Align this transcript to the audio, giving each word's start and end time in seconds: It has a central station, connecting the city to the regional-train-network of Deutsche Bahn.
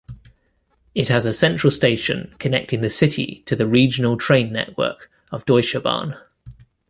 It 0.95 1.09
has 1.09 1.27
a 1.27 1.31
central 1.31 1.69
station, 1.69 2.33
connecting 2.39 2.81
the 2.81 2.89
city 2.89 3.43
to 3.45 3.55
the 3.55 3.67
regional-train-network 3.67 5.11
of 5.31 5.45
Deutsche 5.45 5.75
Bahn. 5.83 6.17